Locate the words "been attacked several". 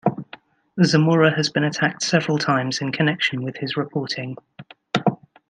1.51-2.39